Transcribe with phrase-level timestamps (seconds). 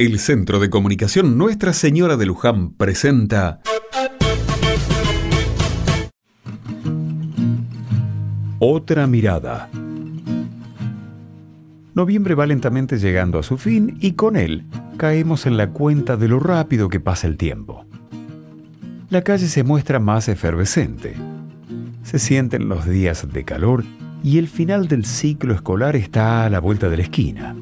[0.00, 3.60] El Centro de Comunicación Nuestra Señora de Luján presenta
[8.60, 9.68] Otra mirada.
[11.94, 14.66] Noviembre va lentamente llegando a su fin y con él
[14.98, 17.84] caemos en la cuenta de lo rápido que pasa el tiempo.
[19.10, 21.16] La calle se muestra más efervescente.
[22.04, 23.82] Se sienten los días de calor
[24.22, 27.56] y el final del ciclo escolar está a la vuelta de la esquina.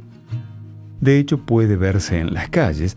[1.01, 2.97] De hecho, puede verse en las calles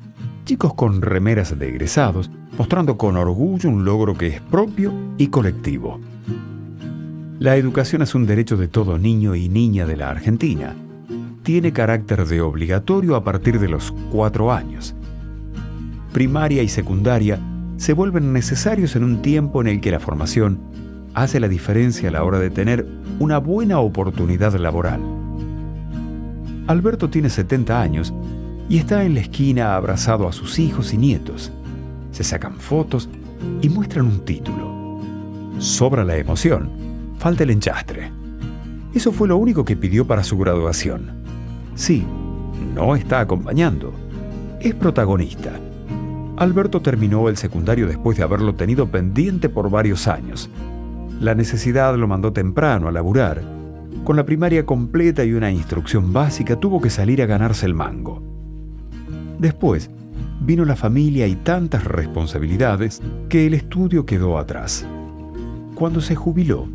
[0.49, 5.99] chicos con remeras de egresados, mostrando con orgullo un logro que es propio y colectivo.
[7.37, 10.75] La educación es un derecho de todo niño y niña de la Argentina.
[11.43, 14.95] Tiene carácter de obligatorio a partir de los cuatro años.
[16.11, 17.39] Primaria y secundaria
[17.77, 20.59] se vuelven necesarios en un tiempo en el que la formación
[21.13, 22.87] hace la diferencia a la hora de tener
[23.19, 25.18] una buena oportunidad laboral.
[26.69, 28.13] Alberto tiene 70 años
[28.69, 31.51] y está en la esquina abrazado a sus hijos y nietos.
[32.11, 33.09] Se sacan fotos
[33.61, 35.01] y muestran un título.
[35.57, 36.69] Sobra la emoción
[37.17, 38.11] falta el enchastre.
[38.93, 41.11] Eso fue lo único que pidió para su graduación.
[41.73, 42.05] Sí,
[42.75, 43.91] no está acompañando.
[44.61, 45.51] Es protagonista.
[46.37, 50.51] Alberto terminó el secundario después de haberlo tenido pendiente por varios años.
[51.19, 53.58] La necesidad lo mandó temprano a laburar.
[54.03, 58.23] Con la primaria completa y una instrucción básica tuvo que salir a ganarse el mango.
[59.37, 59.89] Después
[60.41, 64.85] vino la familia y tantas responsabilidades que el estudio quedó atrás.
[65.75, 66.67] Cuando se jubiló,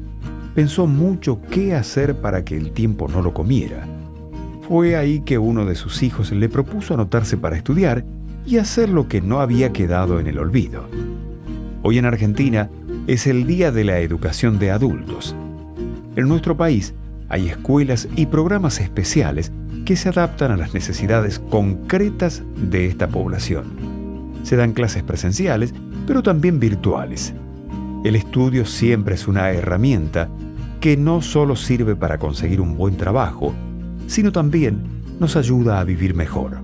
[0.55, 3.87] pensó mucho qué hacer para que el tiempo no lo comiera.
[4.69, 8.05] Fue ahí que uno de sus hijos le propuso anotarse para estudiar
[8.47, 10.85] y hacer lo que no había quedado en el olvido.
[11.83, 12.71] Hoy en Argentina
[13.07, 15.35] es el Día de la Educación de Adultos.
[16.17, 16.95] En nuestro país
[17.35, 19.51] hay escuelas y programas especiales
[19.85, 23.65] que se adaptan a las necesidades concretas de esta población.
[24.45, 25.75] Se dan clases presenciales,
[26.07, 27.35] pero también virtuales.
[28.05, 30.29] El estudio siempre es una herramienta
[30.79, 33.53] que no solo sirve para conseguir un buen trabajo,
[34.07, 34.85] sino también
[35.19, 36.59] nos ayuda a vivir mejor.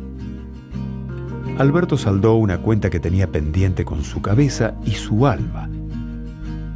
[1.59, 5.69] Alberto saldó una cuenta que tenía pendiente con su cabeza y su alma.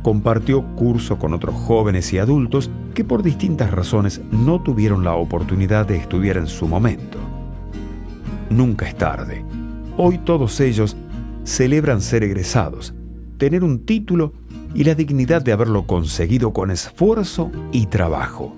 [0.05, 5.87] Compartió curso con otros jóvenes y adultos que por distintas razones no tuvieron la oportunidad
[5.87, 7.17] de estudiar en su momento.
[8.51, 9.47] Nunca es tarde.
[9.97, 10.95] Hoy todos ellos
[11.45, 12.93] celebran ser egresados,
[13.39, 14.35] tener un título
[14.75, 18.55] y la dignidad de haberlo conseguido con esfuerzo y trabajo.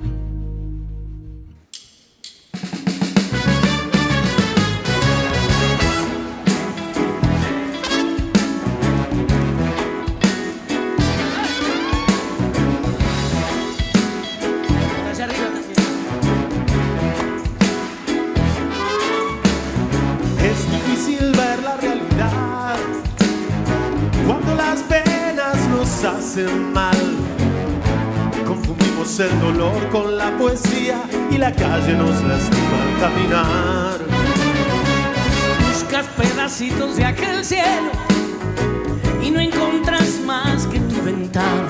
[26.26, 26.96] Hacen mal.
[28.44, 31.00] Confundimos el dolor con la poesía
[31.30, 33.98] y la calle nos lastima al caminar.
[35.68, 37.92] Buscas pedacitos de aquel cielo
[39.22, 41.68] y no encontras más que tu ventana.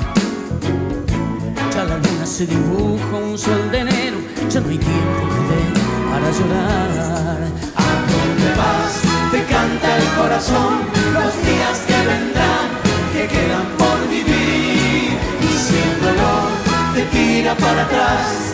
[1.74, 4.16] Ya la luna se dibuja un sol de enero,
[4.48, 5.22] ya no hay tiempo
[6.10, 7.38] para llorar.
[7.76, 9.02] ¿A dónde vas?
[9.32, 10.78] Te canta el corazón
[11.12, 11.95] los días que
[18.06, 18.45] para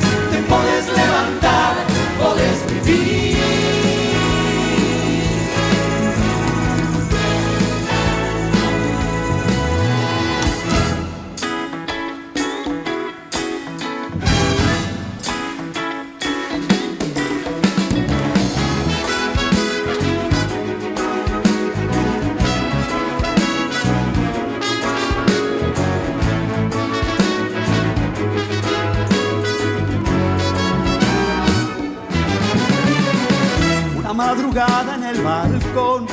[34.34, 36.06] madrugada en el balcón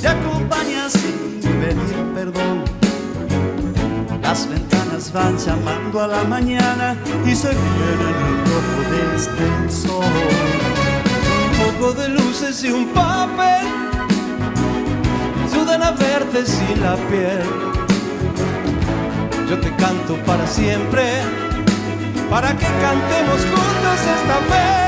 [0.00, 2.64] te acompaña sin pedir perdón.
[4.22, 6.96] Las ventanas van llamando a la mañana
[7.26, 10.14] y se viene el rojo desde el sol.
[11.44, 13.66] Un poco de luces y un papel
[15.46, 17.42] ayudan a verte sin la piel.
[19.46, 21.20] Yo te canto para siempre,
[22.30, 24.78] para que cantemos juntos esta vez.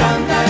[0.00, 0.49] canta